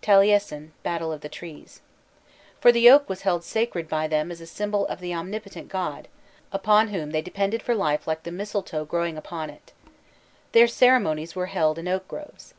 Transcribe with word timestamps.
TALIESIN: 0.00 0.70
Battle 0.84 1.10
of 1.12 1.22
the 1.22 1.28
Trees. 1.28 1.80
for 2.60 2.70
the 2.70 2.88
oak 2.88 3.08
was 3.08 3.22
held 3.22 3.42
sacred 3.42 3.88
by 3.88 4.06
them 4.06 4.30
as 4.30 4.40
a 4.40 4.46
symbol 4.46 4.86
of 4.86 5.00
the 5.00 5.12
omnipotent 5.12 5.66
god, 5.68 6.06
upon 6.52 6.86
whom 6.90 7.10
they 7.10 7.20
depended 7.20 7.64
for 7.64 7.74
life 7.74 8.06
like 8.06 8.22
the 8.22 8.30
mistletoe 8.30 8.84
growing 8.84 9.16
upon 9.18 9.50
it. 9.50 9.72
Their 10.52 10.68
ceremonies 10.68 11.34
were 11.34 11.46
held 11.46 11.80
in 11.80 11.88
oak 11.88 12.06
groves. 12.06 12.54